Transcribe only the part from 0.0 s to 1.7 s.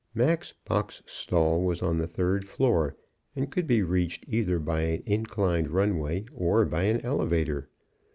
Mac's box stall